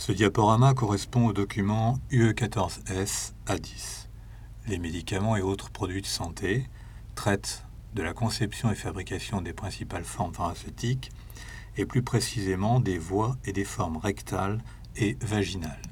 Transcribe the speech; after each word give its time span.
Ce 0.00 0.12
diaporama 0.12 0.72
correspond 0.72 1.26
au 1.26 1.34
document 1.34 1.98
UE14S 2.10 3.34
A10. 3.46 4.06
Les 4.66 4.78
médicaments 4.78 5.36
et 5.36 5.42
autres 5.42 5.68
produits 5.68 6.00
de 6.00 6.06
santé 6.06 6.70
traitent 7.14 7.66
de 7.92 8.02
la 8.02 8.14
conception 8.14 8.70
et 8.70 8.74
fabrication 8.74 9.42
des 9.42 9.52
principales 9.52 10.04
formes 10.04 10.32
pharmaceutiques 10.32 11.10
et 11.76 11.84
plus 11.84 12.02
précisément 12.02 12.80
des 12.80 12.96
voies 12.96 13.36
et 13.44 13.52
des 13.52 13.66
formes 13.66 13.98
rectales 13.98 14.62
et 14.96 15.18
vaginales. 15.20 15.82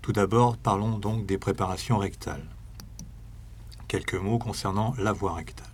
Tout 0.00 0.12
d'abord, 0.12 0.56
parlons 0.56 1.00
donc 1.00 1.26
des 1.26 1.36
préparations 1.36 1.98
rectales. 1.98 2.46
Quelques 3.88 4.14
mots 4.14 4.38
concernant 4.38 4.94
la 4.98 5.10
voie 5.10 5.34
rectale. 5.34 5.67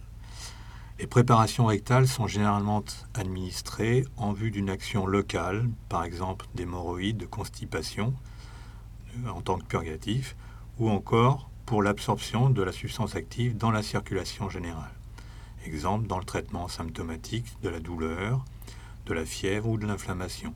Les 1.04 1.08
préparations 1.08 1.66
rectales 1.66 2.08
sont 2.08 2.26
généralement 2.26 2.82
administrées 3.12 4.06
en 4.16 4.32
vue 4.32 4.50
d'une 4.50 4.70
action 4.70 5.04
locale, 5.04 5.68
par 5.90 6.02
exemple 6.02 6.46
d'hémorroïdes, 6.54 7.18
de 7.18 7.26
constipation, 7.26 8.14
euh, 9.18 9.28
en 9.28 9.42
tant 9.42 9.58
que 9.58 9.66
purgatif, 9.66 10.34
ou 10.78 10.88
encore 10.88 11.50
pour 11.66 11.82
l'absorption 11.82 12.48
de 12.48 12.62
la 12.62 12.72
substance 12.72 13.16
active 13.16 13.54
dans 13.54 13.70
la 13.70 13.82
circulation 13.82 14.48
générale. 14.48 14.94
Exemple 15.66 16.06
dans 16.06 16.18
le 16.18 16.24
traitement 16.24 16.68
symptomatique 16.68 17.60
de 17.60 17.68
la 17.68 17.80
douleur, 17.80 18.42
de 19.04 19.12
la 19.12 19.26
fièvre 19.26 19.68
ou 19.68 19.76
de 19.76 19.86
l'inflammation. 19.86 20.54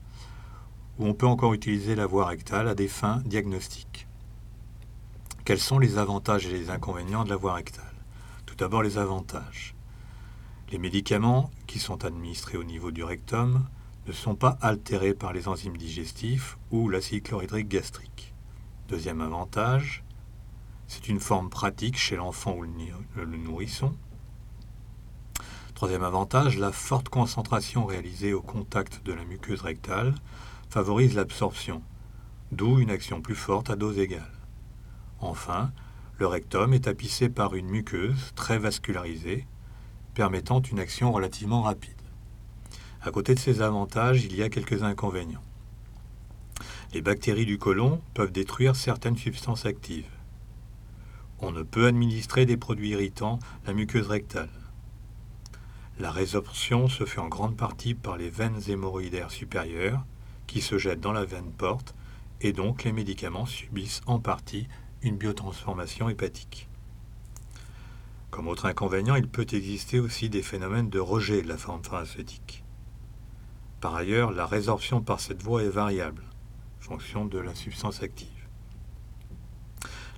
Ou 0.97 1.05
on 1.05 1.13
peut 1.13 1.27
encore 1.27 1.53
utiliser 1.53 1.93
la 1.93 2.07
voie 2.07 2.25
rectale 2.25 2.67
à 2.67 2.73
des 2.73 2.87
fins 2.87 3.21
diagnostiques. 3.23 4.07
Quels 5.45 5.59
sont 5.59 5.77
les 5.77 5.99
avantages 5.99 6.47
et 6.47 6.51
les 6.51 6.71
inconvénients 6.71 7.23
de 7.23 7.29
la 7.29 7.37
voie 7.37 7.53
rectale? 7.53 7.85
Tout 8.47 8.55
d'abord 8.55 8.81
les 8.81 8.97
avantages. 8.97 9.75
Les 10.71 10.77
médicaments 10.77 11.49
qui 11.65 11.79
sont 11.79 12.05
administrés 12.05 12.57
au 12.57 12.63
niveau 12.63 12.91
du 12.91 13.03
rectum 13.03 13.65
ne 14.05 14.11
sont 14.11 14.35
pas 14.35 14.55
altérés 14.61 15.15
par 15.15 15.33
les 15.33 15.47
enzymes 15.47 15.77
digestifs 15.77 16.59
ou 16.69 16.89
l'acide 16.89 17.23
chlorhydrique 17.23 17.67
gastrique. 17.67 18.35
Deuxième 18.87 19.21
avantage, 19.21 20.03
c'est 20.85 21.07
une 21.07 21.19
forme 21.19 21.49
pratique 21.49 21.97
chez 21.97 22.17
l'enfant 22.17 22.55
ou 22.55 22.63
le 22.63 23.37
nourrisson. 23.37 23.95
Troisième 25.73 26.03
avantage, 26.03 26.59
la 26.59 26.71
forte 26.71 27.09
concentration 27.09 27.85
réalisée 27.85 28.33
au 28.33 28.41
contact 28.41 29.03
de 29.03 29.13
la 29.13 29.23
muqueuse 29.23 29.61
rectale 29.61 30.13
favorise 30.69 31.15
l'absorption, 31.15 31.81
d'où 32.51 32.77
une 32.77 32.91
action 32.91 33.21
plus 33.21 33.35
forte 33.35 33.71
à 33.71 33.75
dose 33.75 33.97
égale. 33.97 34.37
Enfin, 35.19 35.71
le 36.19 36.27
rectum 36.27 36.73
est 36.73 36.85
tapissé 36.85 37.27
par 37.27 37.55
une 37.55 37.69
muqueuse 37.69 38.33
très 38.35 38.59
vascularisée 38.59 39.47
permettant 40.19 40.59
une 40.59 40.81
action 40.81 41.13
relativement 41.13 41.61
rapide. 41.61 41.95
À 43.01 43.09
côté 43.09 43.35
de 43.35 43.39
ces 43.39 43.61
avantages, 43.61 44.25
il 44.25 44.35
y 44.35 44.43
a 44.43 44.49
quelques 44.49 44.83
inconvénients. 44.83 45.45
Les 46.93 47.01
bactéries 47.01 47.45
du 47.45 47.57
côlon 47.57 48.01
peuvent 48.13 48.33
détruire 48.33 48.75
certaines 48.75 49.15
substances 49.15 49.65
actives. 49.65 50.11
On 51.39 51.53
ne 51.53 51.63
peut 51.63 51.87
administrer 51.87 52.45
des 52.45 52.57
produits 52.57 52.89
irritants 52.89 53.39
la 53.65 53.71
muqueuse 53.71 54.09
rectale. 54.09 54.49
La 55.99 56.11
résorption 56.11 56.89
se 56.89 57.05
fait 57.05 57.21
en 57.21 57.29
grande 57.29 57.55
partie 57.55 57.93
par 57.93 58.17
les 58.17 58.29
veines 58.29 58.59
hémorroïdaires 58.67 59.31
supérieures 59.31 60.03
qui 60.47 60.59
se 60.59 60.77
jettent 60.77 60.99
dans 60.99 61.13
la 61.13 61.23
veine 61.23 61.53
porte 61.57 61.95
et 62.41 62.51
donc 62.51 62.83
les 62.83 62.91
médicaments 62.91 63.45
subissent 63.45 64.01
en 64.05 64.19
partie 64.19 64.67
une 65.01 65.15
biotransformation 65.15 66.09
hépatique. 66.09 66.68
Comme 68.39 68.47
autre 68.47 68.67
inconvénient, 68.67 69.17
il 69.17 69.27
peut 69.27 69.45
exister 69.51 69.99
aussi 69.99 70.29
des 70.29 70.41
phénomènes 70.41 70.89
de 70.89 70.99
rejet 71.01 71.41
de 71.41 71.49
la 71.49 71.57
forme 71.57 71.83
pharmaceutique. 71.83 72.63
Par 73.81 73.93
ailleurs, 73.95 74.31
la 74.31 74.45
résorption 74.45 75.01
par 75.01 75.19
cette 75.19 75.43
voie 75.43 75.61
est 75.63 75.67
variable, 75.67 76.23
fonction 76.79 77.25
de 77.25 77.37
la 77.37 77.53
substance 77.53 78.01
active. 78.01 78.47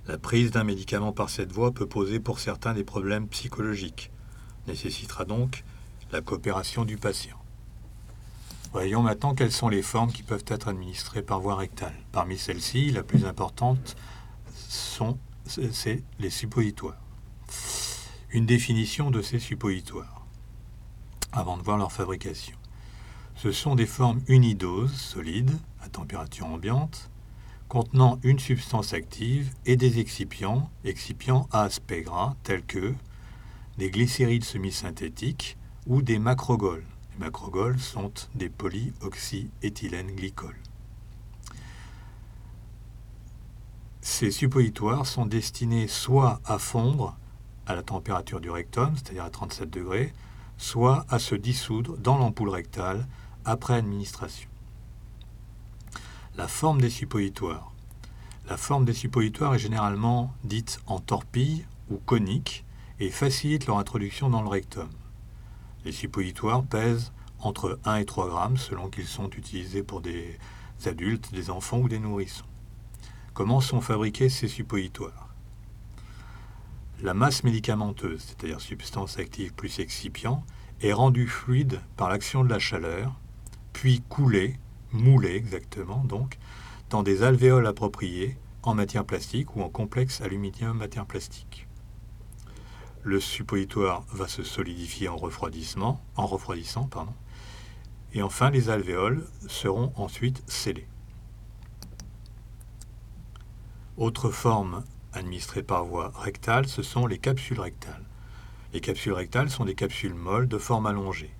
La 0.06 0.18
prise 0.18 0.52
d'un 0.52 0.62
médicament 0.62 1.10
par 1.10 1.30
cette 1.30 1.50
voie 1.50 1.72
peut 1.72 1.88
poser 1.88 2.20
pour 2.20 2.38
certains 2.38 2.74
des 2.74 2.84
problèmes 2.84 3.26
psychologiques, 3.26 4.12
nécessitera 4.68 5.24
donc 5.24 5.64
la 6.12 6.20
coopération 6.20 6.84
du 6.84 6.98
patient. 6.98 7.42
Voyons 8.70 9.02
maintenant 9.02 9.34
quelles 9.34 9.50
sont 9.50 9.68
les 9.68 9.82
formes 9.82 10.12
qui 10.12 10.22
peuvent 10.22 10.44
être 10.46 10.68
administrées 10.68 11.22
par 11.22 11.40
voie 11.40 11.56
rectale. 11.56 11.94
Parmi 12.12 12.38
celles-ci, 12.38 12.92
la 12.92 13.02
plus 13.02 13.24
importante 13.24 13.96
sont 14.68 15.18
les 16.20 16.30
suppositoires 16.30 17.01
une 18.32 18.46
définition 18.46 19.10
de 19.10 19.20
ces 19.20 19.38
suppositoires, 19.38 20.26
avant 21.32 21.58
de 21.58 21.62
voir 21.62 21.76
leur 21.76 21.92
fabrication. 21.92 22.56
Ce 23.34 23.52
sont 23.52 23.74
des 23.74 23.86
formes 23.86 24.22
unidoses, 24.26 24.94
solides, 24.94 25.58
à 25.82 25.88
température 25.88 26.46
ambiante, 26.46 27.10
contenant 27.68 28.18
une 28.22 28.38
substance 28.38 28.94
active 28.94 29.52
et 29.66 29.76
des 29.76 29.98
excipients, 29.98 30.70
excipients 30.84 31.46
à 31.52 31.62
aspect 31.62 32.02
gras, 32.02 32.34
tels 32.42 32.64
que 32.64 32.94
des 33.76 33.90
glycérides 33.90 34.44
semi-synthétiques 34.44 35.58
ou 35.86 36.00
des 36.00 36.18
macrogols. 36.18 36.84
Les 37.12 37.24
macrogols 37.26 37.78
sont 37.78 38.12
des 38.34 38.48
polyoxyéthylène 38.48 40.14
glycols. 40.14 40.58
Ces 44.00 44.30
suppositoires 44.30 45.06
sont 45.06 45.26
destinés 45.26 45.86
soit 45.86 46.40
à 46.44 46.58
fondre 46.58 47.16
à 47.66 47.74
la 47.74 47.82
température 47.82 48.40
du 48.40 48.50
rectum, 48.50 48.94
c'est-à-dire 48.96 49.24
à 49.24 49.30
37 49.30 49.70
degrés, 49.70 50.12
soit 50.58 51.04
à 51.08 51.18
se 51.18 51.34
dissoudre 51.34 51.96
dans 51.98 52.18
l'ampoule 52.18 52.48
rectale 52.48 53.06
après 53.44 53.74
administration. 53.74 54.48
La 56.36 56.48
forme 56.48 56.80
des 56.80 56.90
suppositoires. 56.90 57.72
La 58.48 58.56
forme 58.56 58.84
des 58.84 58.94
suppositoires 58.94 59.54
est 59.54 59.58
généralement 59.58 60.32
dite 60.44 60.80
en 60.86 60.98
torpille 60.98 61.66
ou 61.90 61.96
conique 61.96 62.64
et 63.00 63.10
facilite 63.10 63.66
leur 63.66 63.78
introduction 63.78 64.30
dans 64.30 64.42
le 64.42 64.48
rectum. 64.48 64.88
Les 65.84 65.92
suppositoires 65.92 66.62
pèsent 66.62 67.12
entre 67.40 67.78
1 67.84 67.96
et 67.96 68.04
3 68.04 68.28
grammes 68.28 68.56
selon 68.56 68.88
qu'ils 68.88 69.06
sont 69.06 69.30
utilisés 69.30 69.82
pour 69.82 70.00
des 70.00 70.38
adultes, 70.86 71.32
des 71.32 71.50
enfants 71.50 71.78
ou 71.78 71.88
des 71.88 71.98
nourrissons. 71.98 72.44
Comment 73.34 73.60
sont 73.60 73.80
fabriqués 73.80 74.28
ces 74.28 74.48
suppositoires? 74.48 75.31
La 77.02 77.14
masse 77.14 77.42
médicamenteuse, 77.42 78.22
c'est-à-dire 78.22 78.60
substance 78.60 79.18
active 79.18 79.52
plus 79.54 79.80
excipient, 79.80 80.44
est 80.80 80.92
rendue 80.92 81.26
fluide 81.26 81.80
par 81.96 82.08
l'action 82.08 82.44
de 82.44 82.48
la 82.48 82.60
chaleur, 82.60 83.18
puis 83.72 84.02
coulée, 84.08 84.56
moulée 84.92 85.34
exactement 85.34 86.04
donc, 86.04 86.38
dans 86.90 87.02
des 87.02 87.24
alvéoles 87.24 87.66
appropriées 87.66 88.38
en 88.62 88.74
matière 88.74 89.04
plastique 89.04 89.56
ou 89.56 89.62
en 89.62 89.68
complexe 89.68 90.20
aluminium 90.20 90.78
matière 90.78 91.06
plastique. 91.06 91.66
Le 93.02 93.18
suppositoire 93.18 94.04
va 94.12 94.28
se 94.28 94.44
solidifier 94.44 95.08
en 95.08 95.16
refroidissement, 95.16 96.00
en 96.14 96.26
refroidissant, 96.26 96.84
pardon, 96.84 97.14
et 98.14 98.22
enfin 98.22 98.50
les 98.50 98.70
alvéoles 98.70 99.26
seront 99.48 99.92
ensuite 99.96 100.44
scellées. 100.46 100.86
Autre 103.96 104.30
forme 104.30 104.84
administrées 105.12 105.62
par 105.62 105.84
voie 105.84 106.12
rectale, 106.14 106.68
ce 106.68 106.82
sont 106.82 107.06
les 107.06 107.18
capsules 107.18 107.60
rectales. 107.60 108.04
Les 108.72 108.80
capsules 108.80 109.12
rectales 109.12 109.50
sont 109.50 109.64
des 109.64 109.74
capsules 109.74 110.14
molles 110.14 110.48
de 110.48 110.58
forme 110.58 110.86
allongée. 110.86 111.34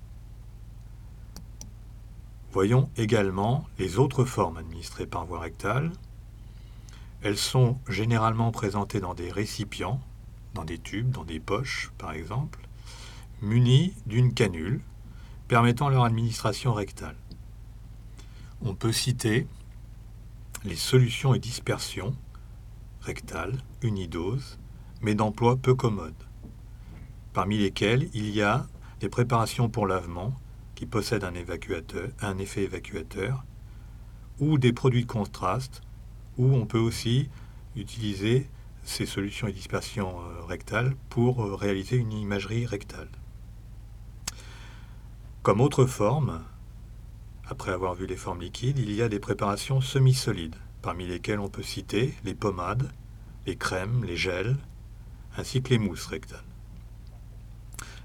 Voyons 2.51 2.89
également 2.97 3.65
les 3.79 3.97
autres 3.97 4.25
formes 4.25 4.57
administrées 4.57 5.07
par 5.07 5.25
voie 5.25 5.39
rectale. 5.39 5.91
Elles 7.23 7.37
sont 7.37 7.79
généralement 7.89 8.51
présentées 8.51 8.99
dans 8.99 9.15
des 9.15 9.31
récipients, 9.31 9.99
dans 10.53 10.65
des 10.65 10.77
tubes, 10.77 11.09
dans 11.09 11.23
des 11.23 11.39
poches 11.39 11.91
par 11.97 12.11
exemple, 12.11 12.59
munies 13.41 13.93
d'une 14.05 14.33
canule 14.33 14.81
permettant 15.47 15.89
leur 15.89 16.03
administration 16.03 16.73
rectale. 16.73 17.15
On 18.61 18.75
peut 18.75 18.91
citer 18.91 19.47
les 20.63 20.75
solutions 20.75 21.33
et 21.33 21.39
dispersions 21.39 22.15
rectale, 23.03 23.57
unidose, 23.81 24.57
mais 25.01 25.15
d'emploi 25.15 25.57
peu 25.57 25.75
commode, 25.75 26.15
parmi 27.33 27.57
lesquels 27.57 28.09
il 28.13 28.29
y 28.29 28.41
a 28.41 28.65
des 29.01 29.09
préparations 29.09 29.69
pour 29.69 29.85
lavement 29.85 30.33
qui 30.75 30.85
possèdent 30.85 31.25
un, 31.25 32.37
effet 32.37 32.63
évacuateur, 32.63 33.43
ou 34.39 34.57
des 34.57 34.73
produits 34.73 35.03
de 35.03 35.11
contraste, 35.11 35.81
où 36.37 36.53
on 36.53 36.65
peut 36.65 36.79
aussi 36.79 37.29
utiliser 37.75 38.49
ces 38.83 39.05
solutions 39.05 39.47
et 39.47 39.53
dispersions 39.53 40.19
euh, 40.19 40.43
rectales 40.45 40.95
pour 41.09 41.43
euh, 41.43 41.55
réaliser 41.55 41.97
une 41.97 42.11
imagerie 42.11 42.65
rectale. 42.65 43.09
Comme 45.41 45.61
autre 45.61 45.85
forme, 45.85 46.41
après 47.45 47.71
avoir 47.71 47.93
vu 47.93 48.07
les 48.07 48.17
formes 48.17 48.41
liquides, 48.41 48.79
il 48.79 48.91
y 48.93 49.01
a 49.01 49.09
des 49.09 49.19
préparations 49.19 49.81
semi-solides 49.81 50.55
parmi 50.83 51.07
lesquels 51.07 51.39
on 51.39 51.49
peut 51.49 51.63
citer 51.63 52.13
les 52.25 52.35
pommades, 52.35 52.91
les 53.47 53.55
crèmes, 53.55 54.03
les 54.03 54.17
gels, 54.17 54.57
ainsi 55.37 55.63
que 55.63 55.69
les 55.69 55.79
mousses 55.79 56.05
rectales. 56.05 56.43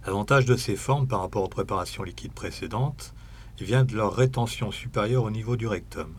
L'avantage 0.07 0.47
de 0.47 0.57
ces 0.57 0.77
formes 0.77 1.09
par 1.09 1.21
rapport 1.21 1.43
aux 1.43 1.49
préparations 1.49 2.05
liquides 2.05 2.33
précédentes 2.33 3.13
vient 3.61 3.85
de 3.85 3.97
leur 3.97 4.15
rétention 4.15 4.71
supérieure 4.71 5.25
au 5.25 5.31
niveau 5.31 5.57
du 5.57 5.67
rectum, 5.67 6.15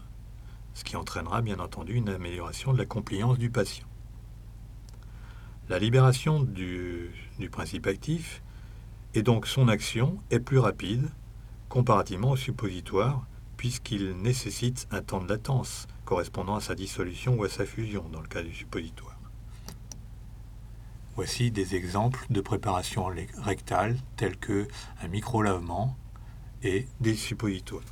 ce 0.74 0.84
qui 0.84 0.98
entraînera 0.98 1.42
bien 1.42 1.60
entendu 1.60 1.94
une 1.94 2.10
amélioration 2.10 2.74
de 2.74 2.78
la 2.78 2.86
compliance 2.86 3.38
du 3.38 3.50
patient. 3.50 3.88
La 5.70 5.80
libération 5.80 6.44
du, 6.44 7.10
du 7.40 7.50
principe 7.50 7.88
actif 7.88 8.44
et 9.14 9.24
donc 9.24 9.48
son 9.48 9.70
action 9.70 10.18
est 10.30 10.42
plus 10.42 10.60
rapide 10.60 11.10
comparativement 11.70 12.32
au 12.32 12.36
suppositoire 12.36 13.26
puisqu'il 13.56 14.18
nécessite 14.18 14.88
un 14.92 15.02
temps 15.02 15.22
de 15.22 15.30
latence 15.30 15.88
correspondant 16.10 16.56
à 16.56 16.60
sa 16.60 16.74
dissolution 16.74 17.36
ou 17.36 17.44
à 17.44 17.50
sa 17.50 17.68
fusion 17.68 18.04
dans 18.12 18.20
le 18.20 18.28
cas 18.28 18.42
du 18.42 18.52
suppositoire. 18.52 19.16
Voici 21.16 21.52
des 21.52 21.76
exemples 21.76 22.26
de 22.32 22.42
préparation 22.42 23.06
rectale 23.38 23.96
tels 24.18 24.38
que 24.38 24.68
un 25.04 25.08
micro-lavement 25.08 25.96
et 26.64 26.88
des 27.00 27.14
suppositoires. 27.14 27.84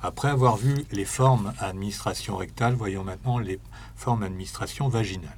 Après 0.00 0.28
avoir 0.28 0.56
vu 0.56 0.84
les 0.92 1.04
formes 1.04 1.52
administration 1.58 2.36
rectale, 2.36 2.74
voyons 2.74 3.02
maintenant 3.02 3.38
les 3.38 3.58
formes 3.96 4.22
administration 4.22 4.88
vaginale. 4.88 5.36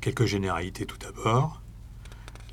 Quelques 0.00 0.24
généralités 0.24 0.86
tout 0.86 0.96
d'abord. 0.96 1.60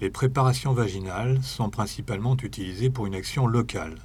Les 0.01 0.09
préparations 0.09 0.73
vaginales 0.73 1.41
sont 1.41 1.69
principalement 1.69 2.35
utilisées 2.35 2.89
pour 2.89 3.05
une 3.05 3.15
action 3.15 3.47
locale, 3.47 3.95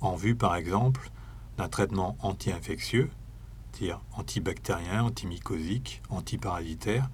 en 0.00 0.16
vue 0.16 0.34
par 0.34 0.56
exemple 0.56 1.10
d'un 1.58 1.68
traitement 1.68 2.16
anti-infectieux, 2.20 3.10
c'est-à-dire 3.72 4.00
antibactérien, 4.12 5.04
antimycosique, 5.04 6.02
antiparasitaire, 6.10 7.08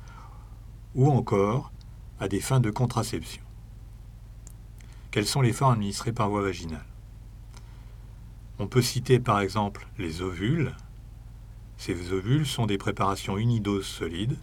ou 0.94 1.10
encore 1.10 1.72
à 2.19 2.28
des 2.28 2.40
fins 2.40 2.60
de 2.60 2.70
contraception. 2.70 3.42
Quelles 5.10 5.26
sont 5.26 5.40
les 5.40 5.52
formes 5.52 5.75
administrées 5.75 6.12
par 6.12 6.28
voie 6.28 6.42
vaginale? 6.42 6.84
On 8.58 8.66
peut 8.66 8.82
citer 8.82 9.19
par 9.19 9.40
exemple 9.40 9.88
les 9.98 10.20
ovules. 10.20 10.76
Ces 11.78 12.12
ovules 12.12 12.46
sont 12.46 12.66
des 12.66 12.78
préparations 12.78 13.38
unidoses 13.38 13.87
solides 13.87 14.37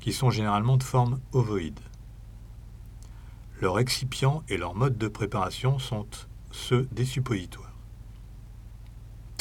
qui 0.00 0.12
sont 0.12 0.30
généralement 0.30 0.76
de 0.76 0.82
forme 0.82 1.18
ovoïde. 1.32 1.80
Leur 3.62 3.78
excipient 3.78 4.42
et 4.50 4.58
leur 4.58 4.74
mode 4.74 4.98
de 4.98 5.08
préparation 5.08 5.78
sont 5.78 6.06
ceux 6.50 6.86
des 6.92 7.06
suppositoires. 7.06 7.63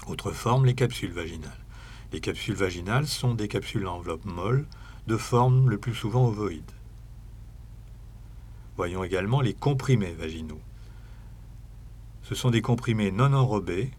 Autre 0.07 0.31
forme, 0.31 0.65
les 0.65 0.75
capsules 0.75 1.11
vaginales. 1.11 1.65
Les 2.11 2.19
capsules 2.19 2.55
vaginales 2.55 3.07
sont 3.07 3.33
des 3.33 3.47
capsules 3.47 3.85
à 3.85 3.91
enveloppe 3.91 4.25
molle 4.25 4.67
de 5.07 5.17
forme 5.17 5.69
le 5.69 5.77
plus 5.77 5.95
souvent 5.95 6.27
ovoïde. 6.27 6.71
Voyons 8.75 9.03
également 9.03 9.41
les 9.41 9.53
comprimés 9.53 10.13
vaginaux. 10.13 10.61
Ce 12.23 12.35
sont 12.35 12.51
des 12.51 12.61
comprimés 12.61 13.11
non 13.11 13.33
enrobés 13.33 13.91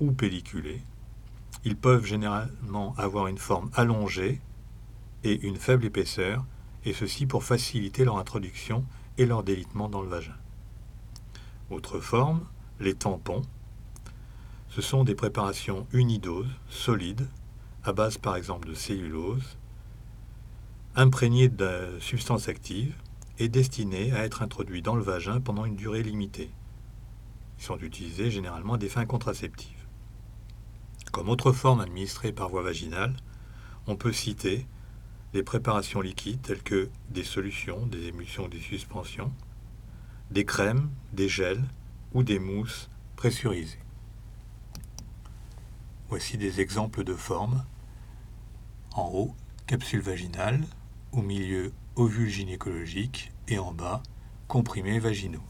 ou 0.00 0.12
pelliculés. 0.12 0.82
Ils 1.64 1.76
peuvent 1.76 2.04
généralement 2.04 2.94
avoir 2.96 3.26
une 3.26 3.38
forme 3.38 3.70
allongée 3.74 4.40
et 5.24 5.40
une 5.46 5.56
faible 5.56 5.84
épaisseur, 5.84 6.44
et 6.84 6.92
ceci 6.92 7.26
pour 7.26 7.44
faciliter 7.44 8.04
leur 8.04 8.18
introduction 8.18 8.84
et 9.18 9.26
leur 9.26 9.44
délitement 9.44 9.88
dans 9.88 10.02
le 10.02 10.08
vagin. 10.08 10.36
Autre 11.70 12.00
forme, 12.00 12.44
les 12.80 12.94
tampons. 12.94 13.42
Ce 14.74 14.80
sont 14.80 15.04
des 15.04 15.14
préparations 15.14 15.86
unidoses, 15.92 16.48
solides, 16.70 17.28
à 17.84 17.92
base 17.92 18.16
par 18.16 18.36
exemple 18.36 18.66
de 18.66 18.72
cellulose, 18.72 19.58
imprégnées 20.96 21.50
de 21.50 21.98
substances 22.00 22.48
actives 22.48 22.94
et 23.38 23.50
destinés 23.50 24.12
à 24.12 24.24
être 24.24 24.40
introduits 24.40 24.80
dans 24.80 24.94
le 24.94 25.02
vagin 25.02 25.42
pendant 25.42 25.66
une 25.66 25.76
durée 25.76 26.02
limitée. 26.02 26.50
Ils 27.58 27.64
sont 27.64 27.76
utilisés 27.80 28.30
généralement 28.30 28.74
à 28.74 28.78
des 28.78 28.88
fins 28.88 29.04
contraceptives. 29.04 29.86
Comme 31.12 31.28
autre 31.28 31.52
forme 31.52 31.80
administrée 31.80 32.32
par 32.32 32.48
voie 32.48 32.62
vaginale, 32.62 33.14
on 33.86 33.96
peut 33.96 34.14
citer 34.14 34.66
des 35.34 35.42
préparations 35.42 36.00
liquides 36.00 36.40
telles 36.40 36.62
que 36.62 36.88
des 37.10 37.24
solutions, 37.24 37.84
des 37.84 38.06
émulsions, 38.06 38.48
des 38.48 38.60
suspensions, 38.60 39.32
des 40.30 40.46
crèmes, 40.46 40.88
des 41.12 41.28
gels 41.28 41.62
ou 42.14 42.22
des 42.22 42.38
mousses 42.38 42.88
pressurisées. 43.16 43.81
Voici 46.12 46.36
des 46.36 46.60
exemples 46.60 47.04
de 47.04 47.14
formes. 47.14 47.64
En 48.94 49.08
haut, 49.14 49.34
capsule 49.66 50.02
vaginale, 50.02 50.62
au 51.10 51.22
milieu, 51.22 51.72
ovules 51.96 52.28
gynécologiques 52.28 53.32
et 53.48 53.58
en 53.58 53.72
bas, 53.72 54.02
comprimés 54.46 54.98
vaginaux. 54.98 55.40